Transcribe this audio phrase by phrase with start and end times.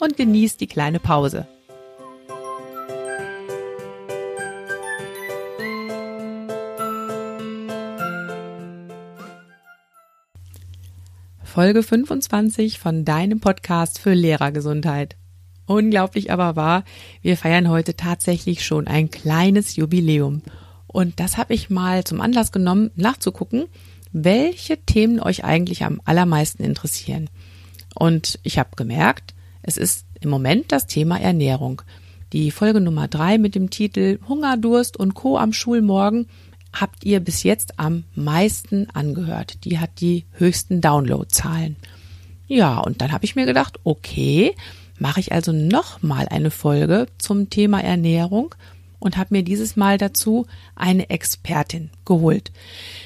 [0.00, 1.46] und genieß die kleine Pause.
[11.44, 15.16] Folge 25 von deinem Podcast für Lehrergesundheit.
[15.66, 16.84] Unglaublich aber wahr,
[17.22, 20.42] wir feiern heute tatsächlich schon ein kleines Jubiläum.
[20.86, 23.66] Und das habe ich mal zum Anlass genommen, nachzugucken,
[24.12, 27.28] welche Themen euch eigentlich am allermeisten interessieren.
[27.94, 31.82] Und ich habe gemerkt, es ist im Moment das Thema Ernährung.
[32.32, 35.36] Die Folge Nummer drei mit dem Titel Hunger, Durst und Co.
[35.36, 36.26] am Schulmorgen
[36.72, 39.64] habt ihr bis jetzt am meisten angehört.
[39.64, 41.76] Die hat die höchsten Downloadzahlen.
[42.46, 44.54] Ja, und dann habe ich mir gedacht, okay,
[44.98, 48.54] mache ich also noch mal eine Folge zum Thema Ernährung
[48.98, 52.52] und habe mir dieses Mal dazu eine Expertin geholt.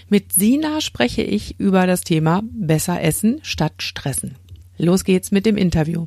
[0.08, 4.34] Mit Sina spreche ich über das Thema besser essen statt stressen.
[4.76, 6.06] Los geht's mit dem Interview.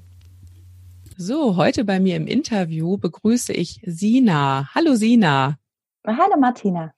[1.19, 4.69] So, heute bei mir im Interview begrüße ich Sina.
[4.75, 5.57] Hallo Sina.
[6.05, 6.93] Hallo Martina.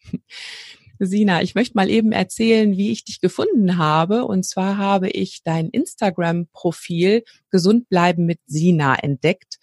[0.99, 4.25] Sina, ich möchte mal eben erzählen, wie ich dich gefunden habe.
[4.25, 9.57] Und zwar habe ich dein Instagram-Profil Gesund bleiben mit Sina entdeckt.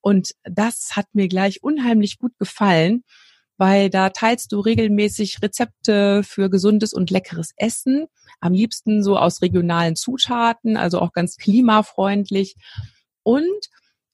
[0.00, 3.04] Und das hat mir gleich unheimlich gut gefallen,
[3.58, 8.08] weil da teilst du regelmäßig Rezepte für gesundes und leckeres Essen.
[8.40, 12.56] Am liebsten so aus regionalen Zutaten, also auch ganz klimafreundlich.
[13.22, 13.68] Und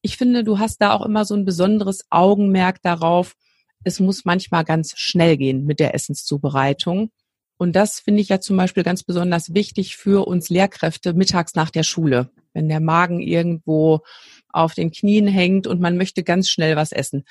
[0.06, 3.34] ich finde, du hast da auch immer so ein besonderes Augenmerk darauf.
[3.83, 7.11] Es muss manchmal ganz schnell gehen mit der Essenszubereitung.
[7.59, 11.71] Und das finde ich ja zum Beispiel ganz besonders wichtig für uns Lehrkräfte mittags nach
[11.71, 14.03] der Schule, wenn der Magen irgendwo
[14.49, 17.25] auf den Knien hängt und man möchte ganz schnell was essen.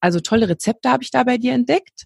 [0.00, 2.04] Also tolle Rezepte habe ich da bei dir entdeckt.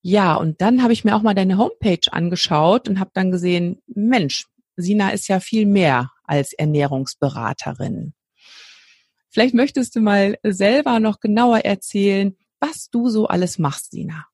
[0.00, 3.82] Ja, und dann habe ich mir auch mal deine Homepage angeschaut und habe dann gesehen,
[3.86, 8.14] Mensch, Sina ist ja viel mehr als Ernährungsberaterin.
[9.32, 14.26] Vielleicht möchtest du mal selber noch genauer erzählen, was du so alles machst, Sina.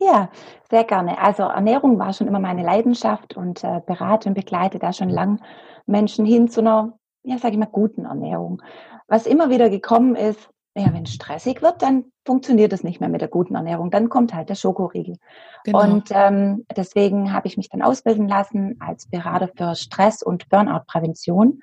[0.00, 0.30] Ja,
[0.70, 1.18] sehr gerne.
[1.18, 5.40] Also Ernährung war schon immer meine Leidenschaft und äh, berate und begleite da schon lang
[5.86, 8.62] Menschen hin zu einer, ja, sage ich mal, guten Ernährung.
[9.06, 13.10] Was immer wieder gekommen ist, ja, wenn es stressig wird, dann funktioniert es nicht mehr
[13.10, 13.90] mit der guten Ernährung.
[13.90, 15.16] Dann kommt halt der Schokoriegel.
[15.64, 15.82] Genau.
[15.82, 21.60] Und ähm, deswegen habe ich mich dann ausbilden lassen als Berater für Stress- und Burnout-Prävention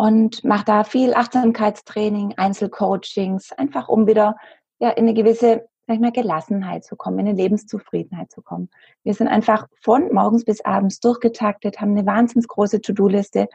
[0.00, 4.34] und mache da viel Achtsamkeitstraining, Einzelcoachings, einfach um wieder
[4.78, 8.70] ja, in eine gewisse sag ich mal, Gelassenheit zu kommen, in eine Lebenszufriedenheit zu kommen.
[9.02, 13.48] Wir sind einfach von morgens bis abends durchgetaktet, haben eine wahnsinnig große To-Do-Liste,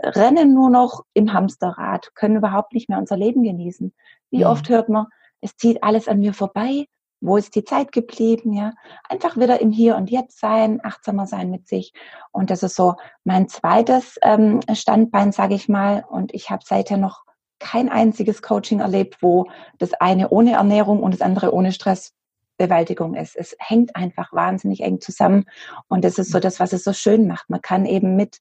[0.00, 3.92] rennen nur noch im Hamsterrad, können überhaupt nicht mehr unser Leben genießen.
[4.30, 4.50] Wie ja.
[4.50, 5.08] oft hört man,
[5.42, 6.86] es zieht alles an mir vorbei,
[7.22, 8.72] wo ist die Zeit geblieben, ja?
[9.08, 11.94] Einfach wieder im Hier und Jetzt sein, achtsamer sein mit sich.
[12.32, 16.04] Und das ist so mein zweites ähm, Standbein, sage ich mal.
[16.08, 17.22] Und ich habe seither noch
[17.60, 19.46] kein einziges Coaching erlebt, wo
[19.78, 23.36] das eine ohne Ernährung und das andere ohne Stressbewältigung ist.
[23.36, 25.44] Es hängt einfach wahnsinnig eng zusammen.
[25.88, 27.48] Und das ist so das, was es so schön macht.
[27.48, 28.40] Man kann eben mit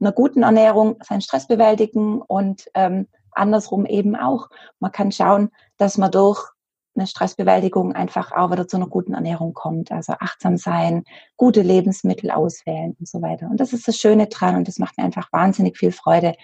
[0.00, 4.48] einer guten Ernährung seinen Stress bewältigen und ähm, andersrum eben auch.
[4.80, 6.55] Man kann schauen, dass man durch
[6.96, 9.92] eine Stressbewältigung einfach auch wieder zu einer guten Ernährung kommt.
[9.92, 11.04] Also achtsam sein,
[11.36, 13.48] gute Lebensmittel auswählen und so weiter.
[13.50, 16.34] Und das ist das Schöne dran und das macht mir einfach wahnsinnig viel Freude,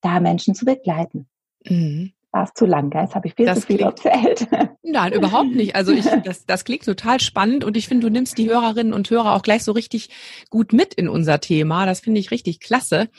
[0.00, 1.28] da Menschen zu begleiten.
[1.66, 2.12] Mhm.
[2.32, 3.02] War es zu lang, gell?
[3.02, 4.48] Jetzt habe ich viel das zu viel klingt, erzählt.
[4.82, 5.76] Nein, überhaupt nicht.
[5.76, 9.10] Also ich, das, das klingt total spannend und ich finde, du nimmst die Hörerinnen und
[9.10, 10.08] Hörer auch gleich so richtig
[10.48, 11.84] gut mit in unser Thema.
[11.84, 13.10] Das finde ich richtig klasse.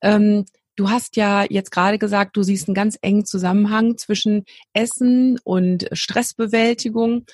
[0.00, 5.38] Ähm, Du hast ja jetzt gerade gesagt, du siehst einen ganz engen Zusammenhang zwischen Essen
[5.44, 7.26] und Stressbewältigung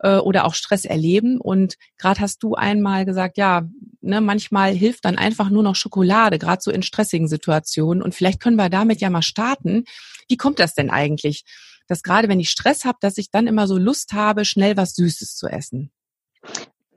[0.00, 1.40] äh, oder auch Stress erleben.
[1.40, 3.68] Und gerade hast du einmal gesagt, ja,
[4.00, 8.02] ne, manchmal hilft dann einfach nur noch Schokolade, gerade so in stressigen Situationen.
[8.02, 9.84] Und vielleicht können wir damit ja mal starten.
[10.28, 11.44] Wie kommt das denn eigentlich?
[11.86, 14.94] Dass gerade wenn ich Stress habe, dass ich dann immer so Lust habe, schnell was
[14.94, 15.90] Süßes zu essen.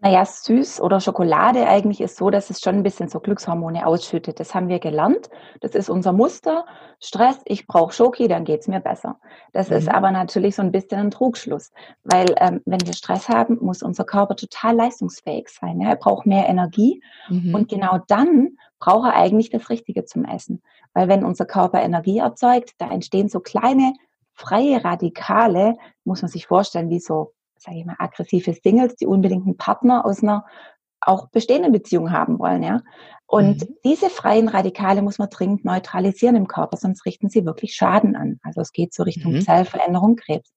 [0.04, 4.40] Naja, süß oder Schokolade eigentlich ist so, dass es schon ein bisschen so Glückshormone ausschüttet.
[4.40, 5.30] Das haben wir gelernt.
[5.60, 6.66] Das ist unser Muster.
[7.00, 9.20] Stress, ich brauche Schoki, dann geht's mir besser.
[9.54, 9.78] Das mhm.
[9.78, 11.72] ist aber natürlich so ein bisschen ein Trugschluss.
[12.04, 15.80] Weil ähm, wenn wir Stress haben, muss unser Körper total leistungsfähig sein.
[15.80, 15.90] Ja?
[15.90, 17.02] Er braucht mehr Energie.
[17.30, 17.54] Mhm.
[17.54, 20.64] Und genau dann braucht er eigentlich das Richtige zum Essen.
[20.94, 23.94] Weil wenn unser Körper Energie erzeugt, da entstehen so kleine
[24.34, 29.46] freie Radikale, muss man sich vorstellen, wie so, sage ich mal, aggressive Singles, die unbedingt
[29.46, 30.46] einen Partner aus einer
[31.00, 32.82] auch bestehenden Beziehung haben wollen, ja.
[33.26, 33.76] Und mhm.
[33.84, 38.40] diese freien Radikale muss man dringend neutralisieren im Körper, sonst richten sie wirklich Schaden an.
[38.44, 39.42] Also es geht so Richtung mhm.
[39.42, 40.52] Zellveränderung, Krebs.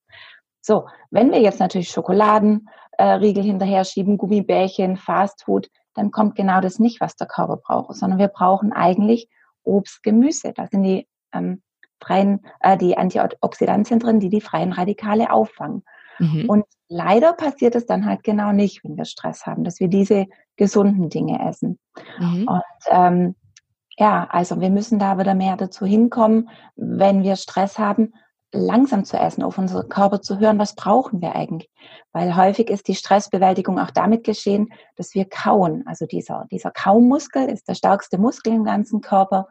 [0.61, 6.79] So, wenn wir jetzt natürlich Schokoladenriegel äh, hinterher schieben, Gummibärchen, Fastfood, dann kommt genau das
[6.79, 9.29] nicht, was der Körper braucht, sondern wir brauchen eigentlich
[9.63, 10.53] Obst, Gemüse.
[10.53, 11.61] Da sind die ähm,
[12.01, 15.83] freien, äh, die Antioxidantien drin, die die freien Radikale auffangen.
[16.19, 16.49] Mhm.
[16.49, 20.25] Und leider passiert es dann halt genau nicht, wenn wir Stress haben, dass wir diese
[20.55, 21.79] gesunden Dinge essen.
[22.19, 22.47] Mhm.
[22.47, 23.35] Und ähm,
[23.97, 28.13] ja, also wir müssen da wieder mehr dazu hinkommen, wenn wir Stress haben,
[28.51, 31.69] langsam zu essen, auf unseren Körper zu hören, was brauchen wir eigentlich.
[32.13, 35.83] Weil häufig ist die Stressbewältigung auch damit geschehen, dass wir kauen.
[35.85, 39.47] Also dieser, dieser Kaumuskel ist der stärkste Muskel im ganzen Körper.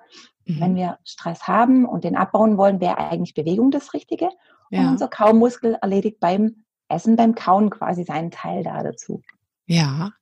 [0.47, 0.61] Mhm.
[0.61, 4.31] Wenn wir Stress haben und den abbauen wollen, wäre eigentlich Bewegung das Richtige.
[4.71, 4.81] Ja.
[4.81, 9.23] Und unser Kaumuskel erledigt beim Essen, beim Kauen quasi seinen Teil da dazu.
[9.67, 10.13] Ja.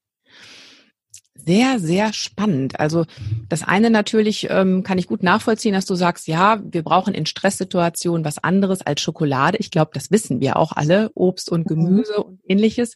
[1.34, 2.78] Sehr, sehr spannend.
[2.78, 3.04] Also
[3.48, 7.26] das eine natürlich ähm, kann ich gut nachvollziehen, dass du sagst, ja, wir brauchen in
[7.26, 9.58] Stresssituationen was anderes als Schokolade.
[9.58, 11.74] Ich glaube, das wissen wir auch alle, Obst und mhm.
[11.74, 12.22] Gemüse mhm.
[12.22, 12.94] und ähnliches.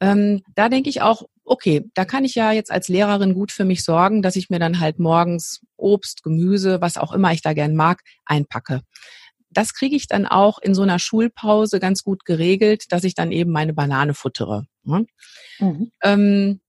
[0.00, 3.64] Ähm, da denke ich auch, okay, da kann ich ja jetzt als Lehrerin gut für
[3.64, 7.52] mich sorgen, dass ich mir dann halt morgens Obst, Gemüse, was auch immer ich da
[7.52, 8.82] gern mag, einpacke
[9.52, 13.32] das kriege ich dann auch in so einer Schulpause ganz gut geregelt, dass ich dann
[13.32, 14.66] eben meine Banane futtere.
[14.84, 15.06] Ne?
[15.58, 15.92] Mhm.
[16.02, 16.60] Ähm,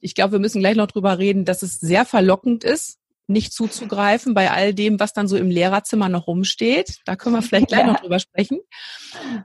[0.00, 4.34] ich glaube, wir müssen gleich noch drüber reden, dass es sehr verlockend ist, nicht zuzugreifen
[4.34, 7.00] bei all dem, was dann so im Lehrerzimmer noch rumsteht.
[7.06, 7.86] Da können wir vielleicht gleich ja.
[7.86, 8.60] noch drüber sprechen.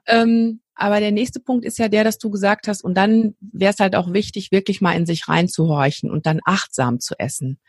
[0.05, 3.73] Ähm, aber der nächste Punkt ist ja der, dass du gesagt hast, und dann wäre
[3.73, 7.59] es halt auch wichtig, wirklich mal in sich reinzuhorchen und dann achtsam zu essen.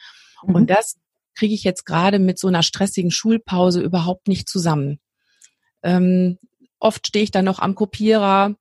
[0.44, 0.54] Mhm.
[0.54, 0.96] Und das
[1.34, 5.00] kriege ich jetzt gerade mit so einer stressigen Schulpause überhaupt nicht zusammen.
[5.82, 6.38] Ähm,
[6.78, 8.54] oft stehe ich dann noch am Kopierer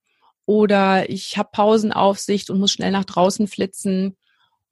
[0.46, 4.18] oder ich habe Pausenaufsicht und muss schnell nach draußen flitzen.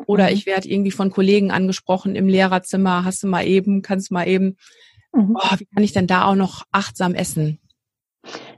[0.06, 0.34] Oder mhm.
[0.34, 4.28] ich werde irgendwie von Kollegen angesprochen im Lehrerzimmer, hast du mal eben, kannst du mal
[4.28, 4.58] eben,
[5.14, 5.38] mhm.
[5.40, 7.60] oh, wie kann ich denn da auch noch achtsam essen?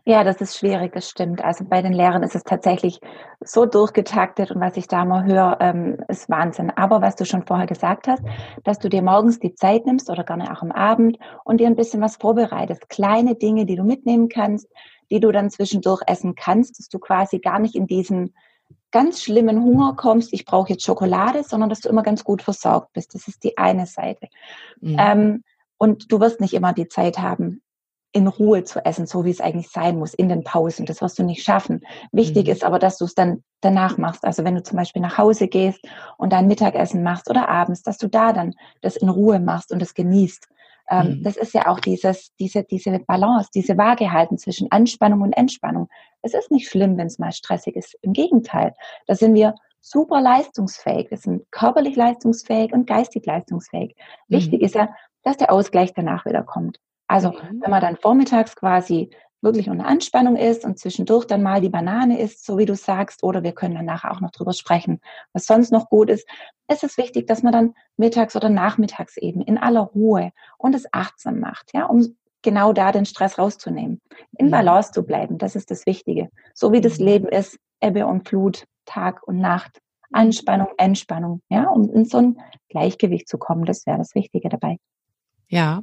[0.06, 1.44] Ja, das ist schwierig, das stimmt.
[1.44, 3.00] Also bei den Lehrern ist es tatsächlich
[3.42, 6.71] so durchgetaktet und was ich da mal höre, ähm, ist Wahnsinn.
[6.71, 8.24] Aber was du schon vorher gesagt hast,
[8.63, 11.75] dass du dir morgens die Zeit nimmst oder gerne auch am Abend und dir ein
[11.75, 12.89] bisschen was vorbereitest.
[12.89, 14.68] Kleine Dinge, die du mitnehmen kannst,
[15.12, 18.33] die du dann zwischendurch essen kannst, dass du quasi gar nicht in diesen
[18.92, 22.94] ganz schlimmen Hunger kommst, ich brauche jetzt Schokolade, sondern dass du immer ganz gut versorgt
[22.94, 23.13] bist.
[23.13, 24.27] Das ist die eine Seite.
[24.81, 24.98] Mhm.
[25.00, 25.44] Ähm,
[25.77, 27.62] und du wirst nicht immer die Zeit haben,
[28.12, 30.86] in Ruhe zu essen, so wie es eigentlich sein muss, in den Pausen.
[30.86, 31.82] Das wirst du nicht schaffen.
[32.12, 32.52] Wichtig mhm.
[32.52, 34.26] ist aber, dass du es dann danach machst.
[34.26, 35.80] Also wenn du zum Beispiel nach Hause gehst
[36.18, 39.82] und dein Mittagessen machst oder abends, dass du da dann das in Ruhe machst und
[39.82, 40.48] es genießt.
[40.90, 41.24] Ähm, mhm.
[41.24, 45.88] Das ist ja auch dieses, diese, diese Balance, diese Waage halten zwischen Anspannung und Entspannung.
[46.24, 47.96] Es ist nicht schlimm, wenn es mal stressig ist.
[48.02, 48.74] Im Gegenteil,
[49.06, 51.12] da sind wir super leistungsfähig.
[51.12, 53.96] Wir sind körperlich leistungsfähig und geistig leistungsfähig.
[54.28, 54.36] Mhm.
[54.36, 54.90] Wichtig ist ja,
[55.24, 56.80] dass der Ausgleich danach wieder kommt.
[57.10, 57.62] Also mhm.
[57.62, 59.10] wenn man dann vormittags quasi
[59.42, 63.24] wirklich unter Anspannung ist und zwischendurch dann mal die Banane isst, so wie du sagst,
[63.24, 65.00] oder wir können dann nachher auch noch drüber sprechen,
[65.34, 66.28] was sonst noch gut ist,
[66.70, 70.86] ist es wichtig, dass man dann mittags oder nachmittags eben in aller Ruhe und es
[70.92, 74.01] achtsam macht, ja, um genau da den Stress rauszunehmen.
[74.38, 74.51] In mhm.
[74.51, 76.30] Balance zu bleiben, das ist das Wichtige.
[76.54, 77.06] So wie das mhm.
[77.06, 79.80] Leben ist, Ebbe und Flut, Tag und Nacht,
[80.12, 84.78] Anspannung, Entspannung, ja, um in so ein Gleichgewicht zu kommen, das wäre das Wichtige dabei.
[85.51, 85.82] Ja,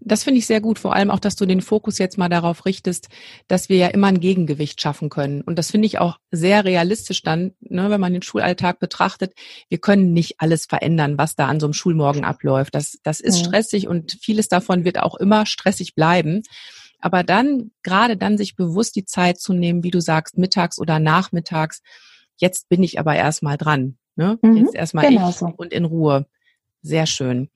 [0.00, 0.78] das finde ich sehr gut.
[0.78, 3.08] Vor allem auch, dass du den Fokus jetzt mal darauf richtest,
[3.46, 5.42] dass wir ja immer ein Gegengewicht schaffen können.
[5.42, 9.34] Und das finde ich auch sehr realistisch dann, ne, wenn man den Schulalltag betrachtet.
[9.68, 12.74] Wir können nicht alles verändern, was da an so einem Schulmorgen abläuft.
[12.74, 13.44] Das, das ist ja.
[13.44, 16.42] stressig und vieles davon wird auch immer stressig bleiben.
[16.98, 20.98] Aber dann, gerade dann sich bewusst die Zeit zu nehmen, wie du sagst, mittags oder
[20.98, 21.82] nachmittags.
[22.36, 23.98] Jetzt bin ich aber erstmal dran.
[24.16, 24.38] Ne?
[24.40, 25.52] Mhm, jetzt erstmal genau ich so.
[25.54, 26.24] und in Ruhe.
[26.80, 27.50] Sehr schön.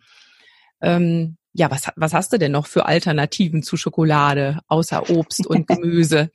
[0.82, 5.66] Ähm, ja, was, was hast du denn noch für Alternativen zu Schokolade, außer Obst und
[5.66, 6.30] Gemüse?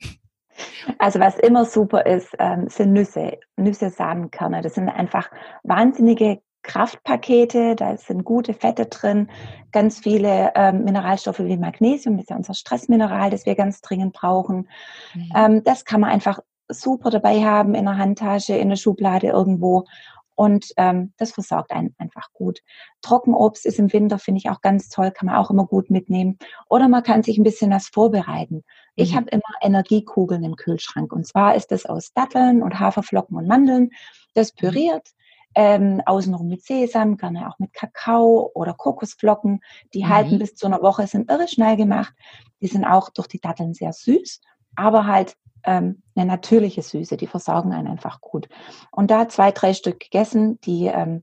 [0.98, 4.62] Also was immer super ist, ähm, sind Nüsse, Nüsse, Samenkerne.
[4.62, 5.30] Das sind einfach
[5.62, 9.28] wahnsinnige Kraftpakete, da sind gute Fette drin,
[9.72, 14.12] ganz viele ähm, Mineralstoffe wie Magnesium, das ist ja unser Stressmineral, das wir ganz dringend
[14.12, 14.68] brauchen.
[15.14, 15.32] Mhm.
[15.34, 16.38] Ähm, das kann man einfach
[16.68, 19.86] super dabei haben in der Handtasche, in der Schublade irgendwo
[20.34, 22.60] und ähm, das versorgt einen einfach gut.
[23.02, 26.38] Trockenobst ist im Winter, finde ich auch ganz toll, kann man auch immer gut mitnehmen.
[26.68, 28.64] Oder man kann sich ein bisschen was vorbereiten.
[28.94, 29.16] Ich mhm.
[29.16, 31.12] habe immer Energiekugeln im Kühlschrank.
[31.12, 33.90] Und zwar ist das aus Datteln und Haferflocken und Mandeln.
[34.34, 34.56] Das mhm.
[34.58, 35.08] püriert
[35.54, 39.60] ähm, außenrum mit Sesam, gerne auch mit Kakao oder Kokosflocken.
[39.92, 40.08] Die mhm.
[40.08, 42.14] halten bis zu einer Woche, sind irre schnell gemacht.
[42.60, 44.40] Die sind auch durch die Datteln sehr süß,
[44.76, 48.48] aber halt ähm, eine natürliche Süße, die versorgen einen einfach gut.
[48.90, 51.22] Und da zwei, drei Stück gegessen, die ähm,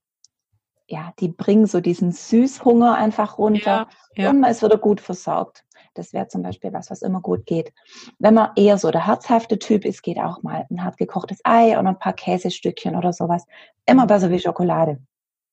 [0.89, 4.29] ja, die bringen so diesen Süßhunger einfach runter ja, ja.
[4.31, 5.63] und ist wieder gut versorgt.
[5.93, 7.71] Das wäre zum Beispiel was, was immer gut geht.
[8.17, 11.77] Wenn man eher so der herzhafte Typ ist, geht auch mal ein hart gekochtes Ei
[11.77, 13.45] und ein paar Käsestückchen oder sowas.
[13.85, 14.07] Immer mhm.
[14.07, 14.99] besser wie Schokolade.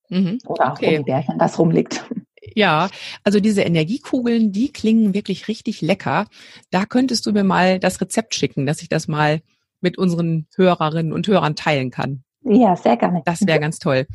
[0.08, 0.38] Mhm.
[0.46, 0.92] Oder auch okay.
[0.92, 2.08] Gummibärchen, das rumliegt.
[2.56, 2.88] Ja,
[3.22, 6.26] also diese Energiekugeln, die klingen wirklich richtig lecker.
[6.70, 9.42] Da könntest du mir mal das Rezept schicken, dass ich das mal
[9.82, 12.24] mit unseren Hörerinnen und Hörern teilen kann.
[12.40, 13.20] Ja, sehr gerne.
[13.26, 14.06] Das wäre ganz toll.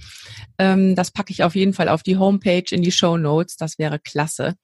[0.57, 3.57] Ähm, das packe ich auf jeden Fall auf die Homepage in die Show Notes.
[3.57, 4.55] Das wäre klasse.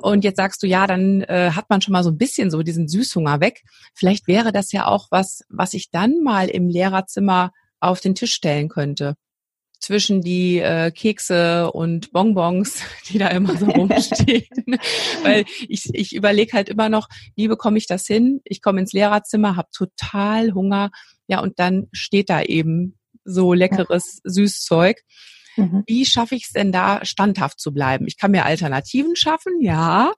[0.00, 2.62] Und jetzt sagst du, ja, dann äh, hat man schon mal so ein bisschen so
[2.62, 3.62] diesen Süßhunger weg.
[3.94, 8.34] Vielleicht wäre das ja auch was, was ich dann mal im Lehrerzimmer auf den Tisch
[8.34, 9.16] stellen könnte.
[9.80, 14.46] Zwischen die äh, Kekse und Bonbons, die da immer so rumstehen.
[15.22, 18.40] Weil ich, ich überlege halt immer noch, wie bekomme ich das hin?
[18.44, 20.90] Ich komme ins Lehrerzimmer, habe total Hunger.
[21.28, 25.02] Ja, und dann steht da eben so leckeres Süßzeug.
[25.56, 25.82] Mhm.
[25.86, 28.06] Wie schaffe ich es denn da, standhaft zu bleiben?
[28.06, 30.12] Ich kann mir Alternativen schaffen, ja.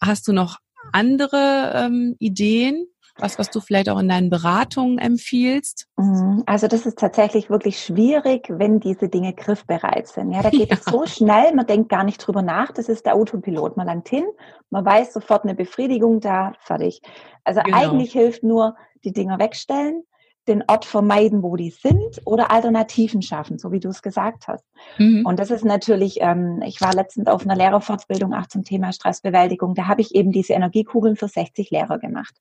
[0.00, 0.58] Hast du noch
[0.92, 2.86] andere ähm, Ideen?
[3.18, 5.86] Was, was du vielleicht auch in deinen Beratungen empfiehlst?
[5.96, 6.42] Mhm.
[6.46, 10.32] Also das ist tatsächlich wirklich schwierig, wenn diese Dinge griffbereit sind.
[10.32, 10.76] Ja, da geht ja.
[10.80, 12.72] es so schnell, man denkt gar nicht drüber nach.
[12.72, 13.76] Das ist der Autopilot.
[13.76, 14.24] Man langt hin,
[14.70, 17.02] man weiß sofort eine Befriedigung da, fertig.
[17.44, 17.76] Also genau.
[17.76, 20.04] eigentlich hilft nur die Dinger wegstellen,
[20.48, 24.64] den Ort vermeiden, wo die sind, oder Alternativen schaffen, so wie du es gesagt hast.
[24.98, 25.24] Mhm.
[25.24, 29.74] Und das ist natürlich, ähm, ich war letztens auf einer Lehrerfortbildung auch zum Thema Stressbewältigung,
[29.74, 32.34] da habe ich eben diese Energiekugeln für 60 Lehrer gemacht.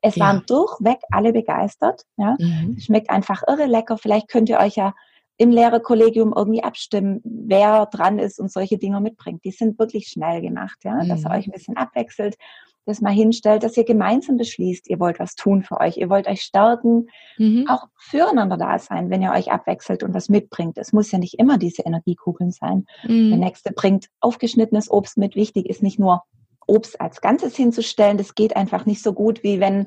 [0.00, 0.26] Es ja.
[0.26, 2.04] waren durchweg alle begeistert.
[2.16, 2.36] Ja?
[2.38, 2.78] Mhm.
[2.78, 3.98] Schmeckt einfach irre lecker.
[3.98, 4.94] Vielleicht könnt ihr euch ja
[5.36, 9.44] im Lehrerkollegium irgendwie abstimmen, wer dran ist und solche Dinge mitbringt.
[9.44, 11.08] Die sind wirklich schnell gemacht, ja, mhm.
[11.08, 12.36] dass ihr euch ein bisschen abwechselt
[12.84, 16.26] das mal hinstellt, dass ihr gemeinsam beschließt, ihr wollt was tun für euch, ihr wollt
[16.26, 17.08] euch stärken,
[17.38, 17.66] mhm.
[17.68, 20.78] auch füreinander da sein, wenn ihr euch abwechselt und was mitbringt.
[20.78, 22.86] Es muss ja nicht immer diese Energiekugeln sein.
[23.04, 23.30] Mhm.
[23.30, 25.36] Der nächste bringt aufgeschnittenes Obst mit.
[25.36, 26.22] Wichtig ist nicht nur
[26.66, 28.18] Obst als Ganzes hinzustellen.
[28.18, 29.86] Das geht einfach nicht so gut, wie wenn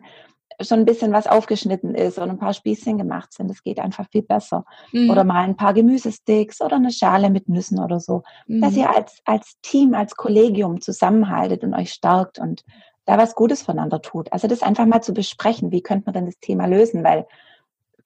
[0.61, 3.49] schon ein bisschen was aufgeschnitten ist und ein paar Spießchen gemacht sind.
[3.49, 4.65] Das geht einfach viel besser.
[4.91, 5.09] Mhm.
[5.09, 8.23] Oder mal ein paar Gemüsesticks oder eine Schale mit Nüssen oder so.
[8.47, 8.61] Mhm.
[8.61, 12.63] Dass ihr als, als Team, als Kollegium zusammenhaltet und euch stärkt und
[13.05, 14.31] da was Gutes voneinander tut.
[14.33, 17.27] Also das einfach mal zu besprechen, wie könnte man denn das Thema lösen, weil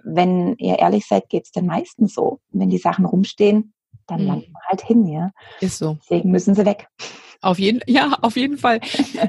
[0.03, 2.39] wenn ihr ehrlich seid, geht es den meisten so.
[2.51, 3.73] Wenn die Sachen rumstehen,
[4.07, 4.27] dann mhm.
[4.27, 5.31] landen wir halt hin, ja.
[5.59, 5.97] Ist so.
[6.01, 6.87] Deswegen müssen sie weg.
[7.41, 8.81] Auf jeden, ja, auf jeden Fall.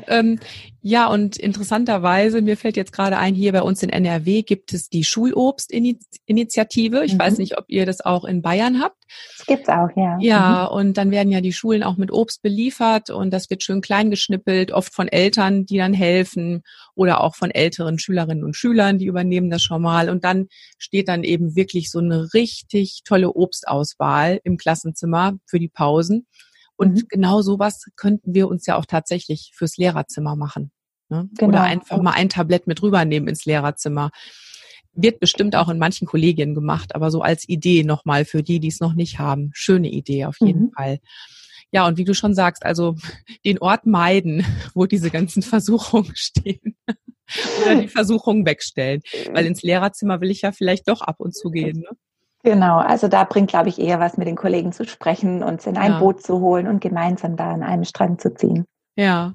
[0.08, 0.40] ähm,
[0.82, 4.88] ja, und interessanterweise, mir fällt jetzt gerade ein, hier bei uns in NRW gibt es
[4.88, 7.04] die Schulobstinitiative.
[7.04, 7.18] Ich mhm.
[7.18, 8.96] weiß nicht, ob ihr das auch in Bayern habt.
[9.36, 10.16] Das gibt's auch, ja.
[10.20, 10.78] Ja, mhm.
[10.78, 14.10] und dann werden ja die Schulen auch mit Obst beliefert und das wird schön klein
[14.10, 16.62] geschnippelt, oft von Eltern, die dann helfen
[16.94, 20.08] oder auch von älteren Schülerinnen und Schülern, die übernehmen das schon mal.
[20.08, 20.46] Und dann
[20.78, 26.26] steht dann eben wirklich so eine richtig tolle Obstauswahl im Klassenzimmer für die Pausen.
[26.80, 27.02] Und mhm.
[27.10, 30.72] genau sowas könnten wir uns ja auch tatsächlich fürs Lehrerzimmer machen.
[31.10, 31.28] Ne?
[31.36, 31.48] Genau.
[31.50, 34.10] Oder einfach mal ein Tablett mit rübernehmen ins Lehrerzimmer.
[34.94, 38.68] Wird bestimmt auch in manchen Kollegien gemacht, aber so als Idee nochmal für die, die
[38.68, 39.50] es noch nicht haben.
[39.52, 40.72] Schöne Idee auf jeden mhm.
[40.72, 41.00] Fall.
[41.70, 42.96] Ja, und wie du schon sagst, also
[43.44, 46.76] den Ort meiden, wo diese ganzen Versuchungen stehen.
[47.60, 49.02] Oder die Versuchungen wegstellen.
[49.34, 51.80] Weil ins Lehrerzimmer will ich ja vielleicht doch ab und zu gehen.
[51.80, 51.90] Ne?
[52.42, 55.76] Genau, also da bringt, glaube ich, eher was mit den Kollegen zu sprechen und in
[55.76, 55.98] ein ja.
[55.98, 58.64] Boot zu holen und gemeinsam da an einem Strand zu ziehen.
[58.96, 59.34] Ja.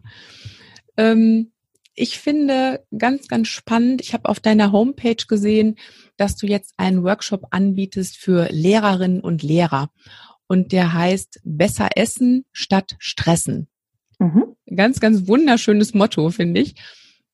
[0.97, 1.51] Ähm,
[1.93, 5.75] ich finde ganz, ganz spannend, ich habe auf deiner Homepage gesehen,
[6.17, 9.89] dass du jetzt einen Workshop anbietest für Lehrerinnen und Lehrer.
[10.47, 13.67] Und der heißt Besser essen statt stressen.
[14.19, 14.55] Mhm.
[14.75, 16.75] Ganz, ganz wunderschönes Motto, finde ich.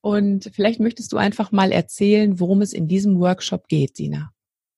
[0.01, 4.31] Und vielleicht möchtest du einfach mal erzählen, worum es in diesem Workshop geht, Sina.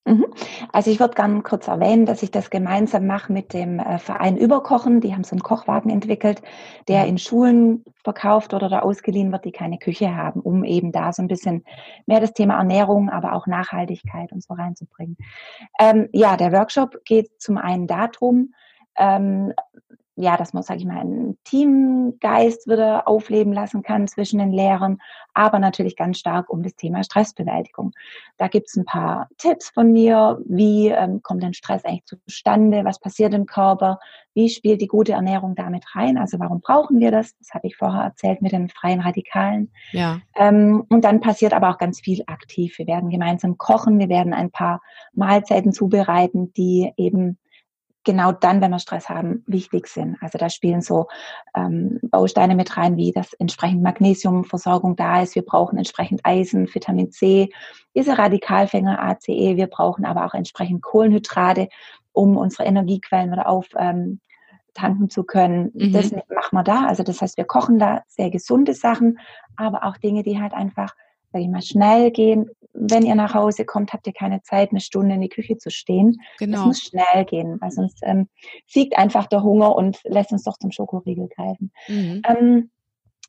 [0.05, 0.25] Mhm.
[0.73, 4.35] Also ich würde gerne kurz erwähnen, dass ich das gemeinsam mache mit dem äh, Verein
[4.35, 4.99] Überkochen.
[4.99, 6.41] Die haben so einen Kochwagen entwickelt,
[6.89, 7.09] der mhm.
[7.09, 11.21] in Schulen verkauft oder da ausgeliehen wird, die keine Küche haben, um eben da so
[11.21, 11.63] ein bisschen
[12.05, 15.15] mehr das Thema Ernährung, aber auch Nachhaltigkeit und so reinzubringen.
[15.79, 18.53] Ähm, ja, der Workshop geht zum einen darum,
[18.97, 19.53] ähm,
[20.15, 24.99] ja, dass man, sage ich mal, einen Teamgeist wieder aufleben lassen kann zwischen den Lehrern,
[25.33, 27.93] aber natürlich ganz stark um das Thema Stressbewältigung.
[28.37, 32.99] Da gibt's ein paar Tipps von mir, wie ähm, kommt denn Stress eigentlich zustande, was
[32.99, 33.99] passiert im Körper,
[34.35, 37.75] wie spielt die gute Ernährung damit rein, also warum brauchen wir das, das habe ich
[37.75, 39.71] vorher erzählt mit den freien Radikalen.
[39.91, 40.19] Ja.
[40.35, 42.77] Ähm, und dann passiert aber auch ganz viel aktiv.
[42.77, 44.81] Wir werden gemeinsam kochen, wir werden ein paar
[45.13, 47.39] Mahlzeiten zubereiten, die eben
[48.03, 50.17] genau dann, wenn wir Stress haben, wichtig sind.
[50.21, 51.07] Also da spielen so
[51.55, 55.35] ähm, Bausteine mit rein, wie dass entsprechend Magnesiumversorgung da ist.
[55.35, 57.49] Wir brauchen entsprechend Eisen, Vitamin C,
[57.95, 59.55] diese Radikalfänger ACE.
[59.55, 61.69] Wir brauchen aber auch entsprechend Kohlenhydrate,
[62.11, 64.19] um unsere Energiequellen wieder auf ähm,
[64.73, 65.71] tanken zu können.
[65.73, 65.93] Mhm.
[65.93, 66.85] Das machen wir da.
[66.85, 69.19] Also das heißt, wir kochen da sehr gesunde Sachen,
[69.55, 70.95] aber auch Dinge, die halt einfach
[71.33, 72.49] sag ich mal, schnell gehen.
[72.73, 75.69] Wenn ihr nach Hause kommt, habt ihr keine Zeit, eine Stunde in die Küche zu
[75.69, 76.17] stehen.
[76.39, 76.61] Genau.
[76.61, 78.27] Es muss schnell gehen, weil sonst ähm,
[78.65, 81.71] siegt einfach der Hunger und lässt uns doch zum Schokoriegel greifen.
[81.87, 82.21] Mhm.
[82.27, 82.71] Ähm,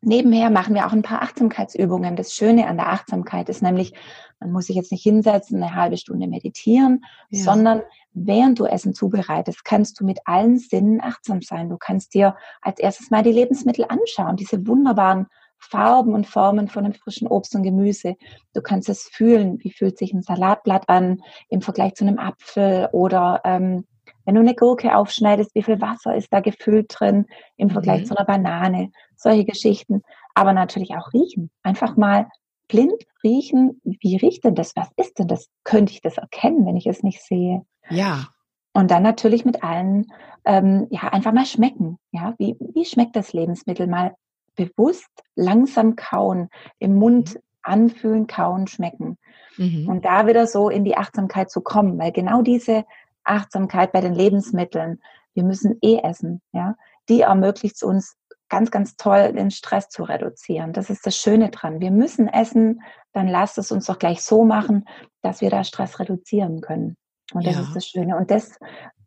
[0.04, 2.16] nebenher machen wir auch ein paar Achtsamkeitsübungen.
[2.16, 3.94] Das Schöne an der Achtsamkeit ist nämlich,
[4.40, 7.42] man muss sich jetzt nicht hinsetzen, eine halbe Stunde meditieren, ja.
[7.42, 7.82] sondern
[8.12, 11.68] während du Essen zubereitest, kannst du mit allen Sinnen achtsam sein.
[11.68, 15.26] Du kannst dir als erstes mal die Lebensmittel anschauen, diese wunderbaren
[15.64, 18.16] Farben und Formen von einem frischen Obst und Gemüse.
[18.54, 22.88] Du kannst es fühlen, wie fühlt sich ein Salatblatt an im Vergleich zu einem Apfel
[22.92, 23.84] oder ähm,
[24.24, 28.06] wenn du eine Gurke aufschneidest, wie viel Wasser ist da gefüllt drin im Vergleich mhm.
[28.06, 30.02] zu einer Banane, solche Geschichten.
[30.34, 31.50] Aber natürlich auch riechen.
[31.62, 32.28] Einfach mal
[32.68, 34.74] blind riechen, wie riecht denn das?
[34.76, 35.48] Was ist denn das?
[35.64, 37.62] Könnte ich das erkennen, wenn ich es nicht sehe?
[37.90, 38.28] Ja.
[38.72, 40.06] Und dann natürlich mit allen,
[40.44, 41.98] ähm, ja, einfach mal schmecken.
[42.10, 43.86] Ja, wie, wie schmeckt das Lebensmittel?
[43.86, 44.14] Mal
[44.54, 47.40] bewusst langsam kauen, im Mund mhm.
[47.62, 49.18] anfühlen, kauen, schmecken.
[49.56, 49.88] Mhm.
[49.88, 52.84] Und da wieder so in die Achtsamkeit zu kommen, weil genau diese
[53.24, 55.00] Achtsamkeit bei den Lebensmitteln,
[55.34, 56.76] wir müssen eh essen, ja,
[57.08, 58.16] die ermöglicht es uns
[58.48, 60.72] ganz, ganz toll, den Stress zu reduzieren.
[60.72, 61.80] Das ist das Schöne dran.
[61.80, 62.82] Wir müssen essen,
[63.12, 64.86] dann lasst es uns doch gleich so machen,
[65.22, 66.96] dass wir da Stress reduzieren können.
[67.34, 67.62] Und das ja.
[67.62, 68.16] ist das Schöne.
[68.16, 68.58] Und das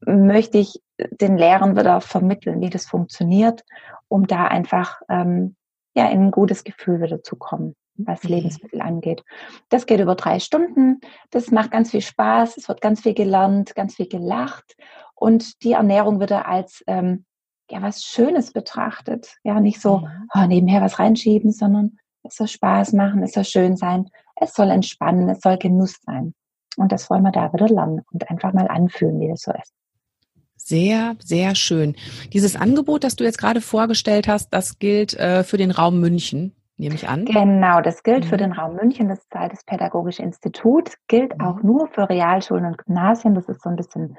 [0.06, 3.64] möchte ich den Lehrern wieder vermitteln, wie das funktioniert,
[4.08, 5.56] um da einfach ähm,
[5.96, 8.30] ja in ein gutes Gefühl wieder zu kommen, was mhm.
[8.30, 9.24] Lebensmittel angeht.
[9.70, 11.00] Das geht über drei Stunden.
[11.32, 12.58] Das macht ganz viel Spaß.
[12.58, 14.76] Es wird ganz viel gelernt, ganz viel gelacht
[15.16, 17.26] und die Ernährung wird als ähm,
[17.70, 19.36] ja was Schönes betrachtet.
[19.44, 20.30] Ja, nicht so mhm.
[20.34, 24.70] oh, nebenher was reinschieben, sondern es soll Spaß machen, es soll schön sein, es soll
[24.70, 26.34] entspannen, es soll Genuss sein.
[26.78, 29.74] Und das wollen wir da wieder lernen und einfach mal anfühlen, wie das so ist.
[30.56, 31.96] Sehr, sehr schön.
[32.34, 36.56] Dieses Angebot, das du jetzt gerade vorgestellt hast, das gilt äh, für den Raum München,
[36.78, 37.26] nehme ich an.
[37.26, 38.30] Genau, das gilt mhm.
[38.30, 41.46] für den Raum München, das zahlt das Pädagogische Institut, gilt mhm.
[41.46, 43.34] auch nur für Realschulen und Gymnasien.
[43.34, 44.18] Das ist so ein bisschen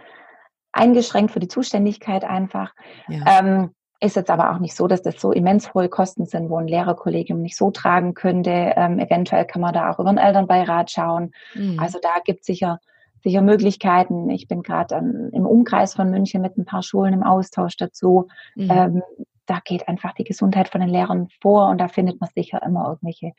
[0.73, 2.75] eingeschränkt für die Zuständigkeit einfach.
[3.09, 3.41] Ja.
[3.41, 6.57] Ähm, ist jetzt aber auch nicht so, dass das so immens hohe Kosten sind, wo
[6.57, 8.51] ein Lehrerkollegium nicht so tragen könnte.
[8.51, 11.33] Ähm, eventuell kann man da auch über einen Elternbeirat schauen.
[11.55, 11.81] Mhm.
[11.81, 12.79] Also da gibt es sicher,
[13.25, 14.31] sicher Möglichkeiten.
[14.31, 18.29] Ich bin gerade ähm, im Umkreis von München mit ein paar Schulen im Austausch dazu.
[18.55, 18.71] Mhm.
[18.71, 19.03] Ähm,
[19.49, 22.89] da geht einfach die Gesundheit von den Lehrern vor und da findet man sicher immer
[22.89, 23.33] irgendwelche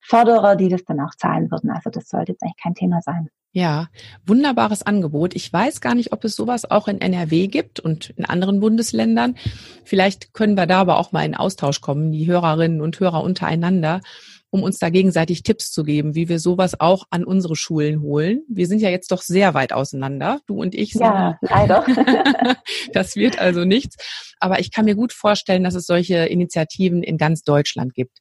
[0.00, 1.70] Förderer, die das dann auch zahlen würden.
[1.70, 3.28] Also das sollte jetzt eigentlich kein Thema sein.
[3.52, 3.88] Ja,
[4.26, 5.34] wunderbares Angebot.
[5.34, 9.36] Ich weiß gar nicht, ob es sowas auch in NRW gibt und in anderen Bundesländern.
[9.84, 14.00] Vielleicht können wir da aber auch mal in Austausch kommen, die Hörerinnen und Hörer untereinander,
[14.50, 18.42] um uns da gegenseitig Tipps zu geben, wie wir sowas auch an unsere Schulen holen.
[18.48, 20.94] Wir sind ja jetzt doch sehr weit auseinander, du und ich.
[20.94, 21.84] Ja, leider.
[22.92, 23.96] das wird also nichts.
[24.40, 28.18] Aber ich kann mir gut vorstellen, dass es solche Initiativen in ganz Deutschland gibt.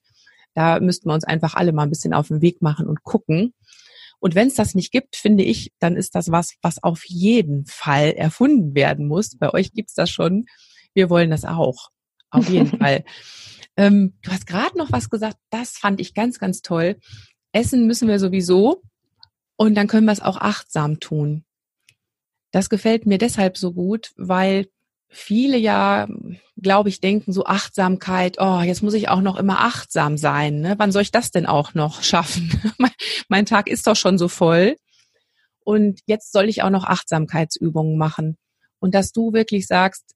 [0.54, 3.54] Da müssten wir uns einfach alle mal ein bisschen auf den Weg machen und gucken.
[4.20, 7.66] Und wenn es das nicht gibt, finde ich, dann ist das was, was auf jeden
[7.68, 9.38] Fall erfunden werden muss.
[9.38, 10.46] Bei euch gibt's das schon.
[10.94, 11.90] Wir wollen das auch.
[12.32, 13.04] Auf jeden Fall.
[13.78, 16.98] Ähm, du hast gerade noch was gesagt, das fand ich ganz, ganz toll.
[17.52, 18.82] Essen müssen wir sowieso
[19.56, 21.46] und dann können wir es auch achtsam tun.
[22.52, 24.68] Das gefällt mir deshalb so gut, weil
[25.10, 26.08] viele ja,
[26.58, 30.62] glaube ich, denken so Achtsamkeit, oh, jetzt muss ich auch noch immer achtsam sein.
[30.62, 30.76] Ne?
[30.78, 32.52] Wann soll ich das denn auch noch schaffen?
[33.30, 34.76] mein Tag ist doch schon so voll.
[35.64, 38.38] Und jetzt soll ich auch noch Achtsamkeitsübungen machen.
[38.80, 40.16] Und dass du wirklich sagst,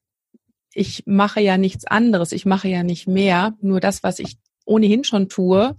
[0.74, 5.04] ich mache ja nichts anderes, ich mache ja nicht mehr, nur das, was ich ohnehin
[5.04, 5.76] schon tue,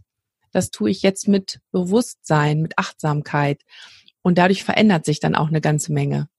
[0.52, 3.62] das tue ich jetzt mit Bewusstsein, mit Achtsamkeit.
[4.22, 6.30] Und dadurch verändert sich dann auch eine ganze Menge.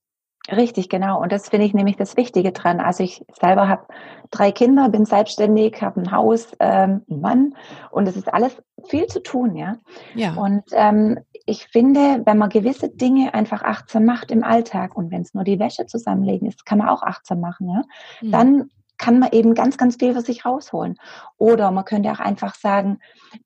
[0.51, 1.23] Richtig, genau.
[1.23, 2.79] Und das finde ich nämlich das Wichtige dran.
[2.79, 3.87] Also ich selber habe
[4.31, 7.55] drei Kinder, bin selbstständig, habe ein Haus, ähm, einen Mann
[7.91, 9.77] und es ist alles viel zu tun, ja.
[10.15, 10.35] ja.
[10.35, 15.23] Und ähm, ich finde, wenn man gewisse Dinge einfach achtsam macht im Alltag und wenn
[15.23, 17.83] es nur die Wäsche zusammenlegen ist, kann man auch achtsam machen, ja.
[18.21, 18.31] Mhm.
[18.31, 18.71] Dann
[19.05, 20.97] kann man eben ganz, ganz viel für sich rausholen.
[21.37, 23.01] Oder man könnte auch einfach sagen,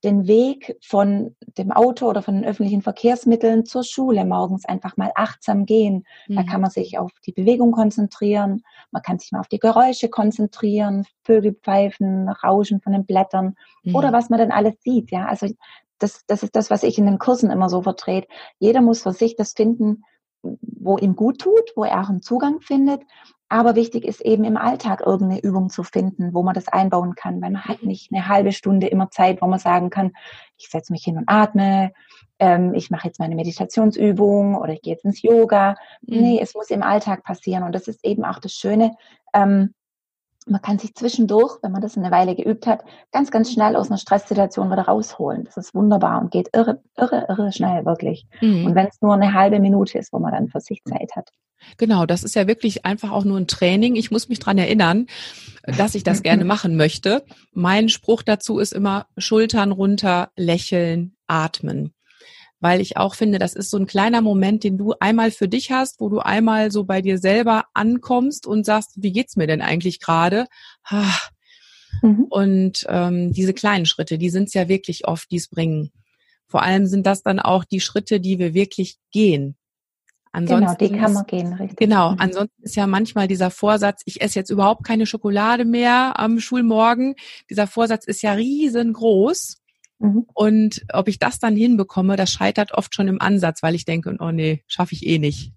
[0.05, 5.11] den Weg von dem Auto oder von den öffentlichen Verkehrsmitteln zur Schule morgens einfach mal
[5.17, 6.05] achtsam gehen.
[6.29, 6.37] Mhm.
[6.37, 10.09] Da kann man sich auf die Bewegung konzentrieren, man kann sich mal auf die Geräusche
[10.09, 13.97] konzentrieren, Vögel pfeifen, Rauschen von den Blättern mhm.
[13.97, 15.11] oder was man dann alles sieht.
[15.11, 15.49] Ja, also
[15.99, 18.29] das, das ist das, was ich in den Kursen immer so vertrete.
[18.61, 20.05] Jeder muss für sich das finden,
[20.43, 23.03] wo ihm gut tut, wo er auch einen Zugang findet.
[23.49, 27.41] Aber wichtig ist eben im Alltag irgendeine Übung zu finden, wo man das einbauen kann,
[27.41, 30.13] weil man hat nicht eine halbe Stunde immer Zeit, wo man sagen kann,
[30.59, 31.93] ich setze mich hin und atme,
[32.39, 35.77] ähm, ich mache jetzt meine Meditationsübung oder ich gehe jetzt ins Yoga.
[36.03, 36.21] Mhm.
[36.21, 38.95] Nee, es muss im Alltag passieren und das ist eben auch das Schöne.
[39.33, 39.75] Ähm,
[40.47, 42.83] man kann sich zwischendurch, wenn man das eine Weile geübt hat,
[43.13, 45.45] ganz, ganz schnell aus einer Stresssituation wieder rausholen.
[45.45, 48.27] Das ist wunderbar und geht irre, irre, irre schnell, wirklich.
[48.41, 48.67] Mhm.
[48.67, 51.31] Und wenn es nur eine halbe Minute ist, wo man dann für sich Zeit hat.
[51.77, 53.97] Genau, das ist ja wirklich einfach auch nur ein Training.
[53.97, 55.07] Ich muss mich dran erinnern,
[55.65, 57.25] dass ich das gerne machen möchte.
[57.53, 61.93] Mein Spruch dazu ist immer Schultern runter, lächeln, atmen
[62.61, 65.71] weil ich auch finde, das ist so ein kleiner Moment, den du einmal für dich
[65.71, 69.63] hast, wo du einmal so bei dir selber ankommst und sagst, wie geht's mir denn
[69.63, 70.47] eigentlich gerade?
[72.03, 72.27] Mhm.
[72.29, 75.93] Und ähm, diese kleinen Schritte, die sind es ja wirklich oft, die es bringen.
[76.47, 79.57] Vor allem sind das dann auch die Schritte, die wir wirklich gehen.
[80.39, 81.79] Ansonsten genau, die kann man gehen, richtig.
[81.79, 82.21] Genau, mhm.
[82.21, 87.15] ansonsten ist ja manchmal dieser Vorsatz, ich esse jetzt überhaupt keine Schokolade mehr am Schulmorgen.
[87.51, 89.59] Dieser Vorsatz ist ja riesengroß.
[89.99, 90.27] Mhm.
[90.33, 94.17] Und ob ich das dann hinbekomme, das scheitert oft schon im Ansatz, weil ich denke,
[94.21, 95.53] oh nee, schaffe ich eh nicht.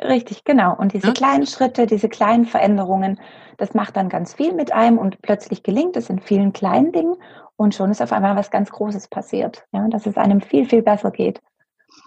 [0.00, 0.76] Richtig, genau.
[0.76, 1.12] Und diese ja?
[1.12, 3.20] kleinen Schritte, diese kleinen Veränderungen,
[3.58, 7.16] das macht dann ganz viel mit einem und plötzlich gelingt es in vielen kleinen Dingen
[7.56, 10.82] und schon ist auf einmal was ganz Großes passiert, ja, dass es einem viel, viel
[10.82, 11.40] besser geht.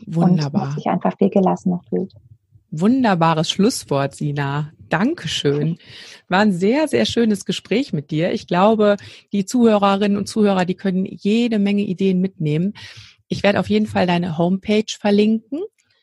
[0.06, 0.70] Wunderbar.
[0.70, 2.14] Und sich einfach viel gelassener fühlt.
[2.72, 4.72] Wunderbares Schlusswort, Sina.
[4.90, 5.78] Dankeschön.
[6.28, 8.34] War ein sehr, sehr schönes Gespräch mit dir.
[8.34, 8.98] Ich glaube,
[9.32, 12.74] die Zuhörerinnen und Zuhörer, die können jede Menge Ideen mitnehmen.
[13.30, 15.62] Ich werde auf jeden Fall deine Homepage verlinken,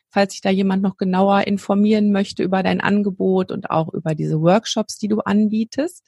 [0.08, 4.40] falls sich da jemand noch genauer informieren möchte über dein Angebot und auch über diese
[4.40, 6.04] Workshops, die du anbietest.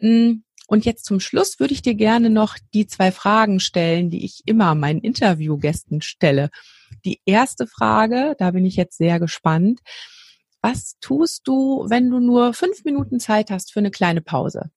[0.00, 4.24] Mm, und jetzt zum Schluss würde ich dir gerne noch die zwei Fragen stellen, die
[4.24, 6.50] ich immer meinen Interviewgästen stelle.
[7.04, 9.80] Die erste Frage, da bin ich jetzt sehr gespannt.
[10.60, 14.70] Was tust du, wenn du nur fünf Minuten Zeit hast für eine kleine Pause?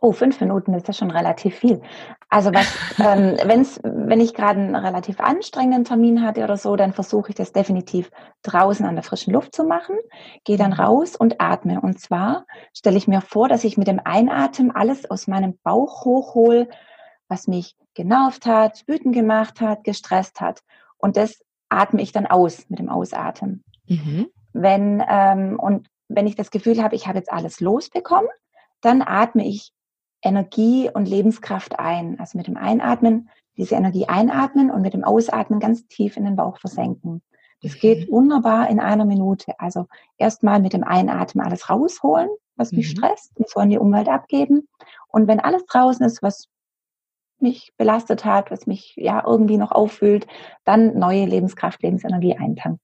[0.00, 1.80] Oh, fünf Minuten ist ja schon relativ viel.
[2.28, 2.66] Also was,
[2.98, 7.36] ähm, wenn's, wenn ich gerade einen relativ anstrengenden Termin hatte oder so, dann versuche ich
[7.36, 8.10] das definitiv
[8.42, 9.96] draußen an der frischen Luft zu machen,
[10.44, 10.80] gehe dann mhm.
[10.80, 11.80] raus und atme.
[11.80, 16.04] Und zwar stelle ich mir vor, dass ich mit dem Einatmen alles aus meinem Bauch
[16.04, 16.68] hochhole,
[17.28, 20.60] was mich genervt hat, wütend gemacht hat, gestresst hat.
[21.04, 23.62] Und das atme ich dann aus mit dem Ausatmen.
[23.86, 24.28] Mhm.
[24.54, 28.30] Wenn, ähm, und wenn ich das Gefühl habe, ich habe jetzt alles losbekommen,
[28.80, 29.74] dann atme ich
[30.22, 32.18] Energie und Lebenskraft ein.
[32.18, 36.36] Also mit dem Einatmen diese Energie einatmen und mit dem Ausatmen ganz tief in den
[36.36, 37.20] Bauch versenken.
[37.60, 38.12] Das geht mhm.
[38.12, 39.52] wunderbar in einer Minute.
[39.60, 39.84] Also
[40.16, 42.96] erstmal mit dem Einatmen alles rausholen, was mich mhm.
[42.96, 44.68] stresst und so an die Umwelt abgeben.
[45.08, 46.48] Und wenn alles draußen ist, was
[47.44, 50.26] mich belastet hat, was mich ja irgendwie noch auffühlt,
[50.64, 52.80] dann neue Lebenskraft, Lebensenergie eintanken.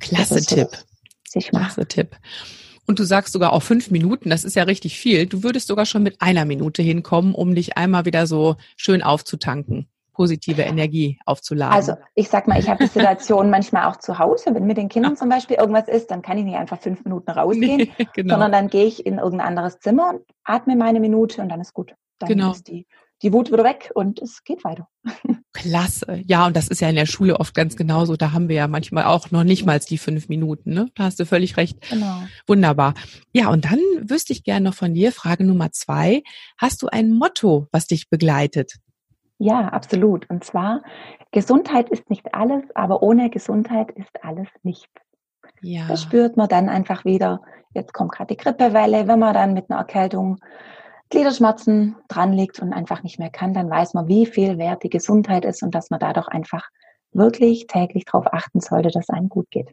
[0.00, 0.70] Klasse Tipp.
[1.32, 2.16] Klasse Tipp.
[2.86, 5.26] Und du sagst sogar auch fünf Minuten, das ist ja richtig viel.
[5.26, 9.88] Du würdest sogar schon mit einer Minute hinkommen, um dich einmal wieder so schön aufzutanken,
[10.12, 11.74] positive Energie aufzuladen.
[11.74, 14.88] Also ich sag mal, ich habe die Situation manchmal auch zu Hause, wenn mit den
[14.88, 18.34] Kindern zum Beispiel irgendwas ist, dann kann ich nicht einfach fünf Minuten rausgehen, nee, genau.
[18.34, 21.72] sondern dann gehe ich in irgendein anderes Zimmer und atme meine Minute und dann ist
[21.72, 21.94] gut.
[22.18, 22.52] Dann genau.
[22.52, 22.86] ist die
[23.24, 24.86] die Wut wieder weg und es geht weiter.
[25.52, 26.22] Klasse.
[26.26, 28.16] Ja, und das ist ja in der Schule oft ganz genauso.
[28.16, 30.74] Da haben wir ja manchmal auch noch nicht mal die fünf Minuten.
[30.74, 30.90] Ne?
[30.94, 31.88] Da hast du völlig recht.
[31.88, 32.22] Genau.
[32.46, 32.94] Wunderbar.
[33.32, 36.22] Ja, und dann wüsste ich gerne noch von dir, Frage Nummer zwei.
[36.58, 38.74] Hast du ein Motto, was dich begleitet?
[39.38, 40.28] Ja, absolut.
[40.28, 40.82] Und zwar,
[41.32, 44.92] Gesundheit ist nicht alles, aber ohne Gesundheit ist alles nichts.
[45.62, 45.86] Ja.
[45.88, 47.40] Das spürt man dann einfach wieder.
[47.72, 50.38] Jetzt kommt gerade die Grippewelle, wenn man dann mit einer Erkältung
[51.10, 54.90] Gliederschmerzen dran liegt und einfach nicht mehr kann, dann weiß man, wie viel wert die
[54.90, 56.68] Gesundheit ist und dass man da doch einfach
[57.12, 59.70] wirklich täglich darauf achten sollte, dass einem gut geht.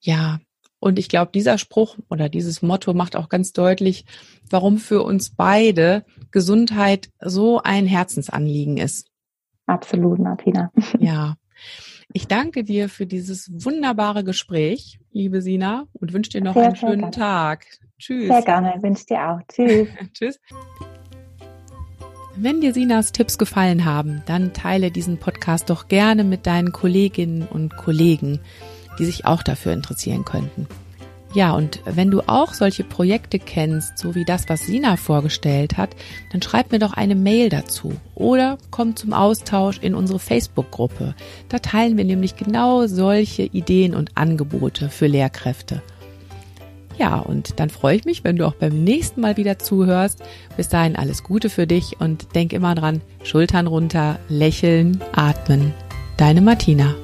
[0.00, 0.38] Ja,
[0.80, 4.04] und ich glaube, dieser Spruch oder dieses Motto macht auch ganz deutlich,
[4.50, 9.06] warum für uns beide Gesundheit so ein Herzensanliegen ist.
[9.66, 10.72] Absolut, Martina.
[10.98, 11.36] Ja.
[12.14, 16.76] Ich danke dir für dieses wunderbare Gespräch, liebe Sina, und wünsche dir noch sehr, einen
[16.76, 17.10] schönen gerne.
[17.12, 17.66] Tag.
[17.98, 18.28] Tschüss.
[18.28, 19.40] Sehr gerne, wünsche dir auch.
[19.48, 19.88] Tschüss.
[20.12, 20.40] Tschüss.
[22.36, 27.46] Wenn dir Sinas Tipps gefallen haben, dann teile diesen Podcast doch gerne mit deinen Kolleginnen
[27.46, 28.40] und Kollegen,
[28.98, 30.66] die sich auch dafür interessieren könnten.
[31.34, 35.90] Ja, und wenn du auch solche Projekte kennst, so wie das, was Sina vorgestellt hat,
[36.30, 41.14] dann schreib mir doch eine Mail dazu oder komm zum Austausch in unsere Facebook-Gruppe.
[41.48, 45.82] Da teilen wir nämlich genau solche Ideen und Angebote für Lehrkräfte.
[46.98, 50.22] Ja, und dann freue ich mich, wenn du auch beim nächsten Mal wieder zuhörst.
[50.58, 55.72] Bis dahin alles Gute für dich und denk immer dran, Schultern runter, lächeln, atmen.
[56.18, 56.94] Deine Martina.